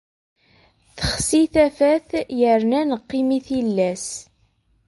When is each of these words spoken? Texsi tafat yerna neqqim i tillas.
Texsi 0.97 1.41
tafat 1.53 2.07
yerna 2.39 2.81
neqqim 2.89 3.29
i 3.37 3.39
tillas. 3.47 4.05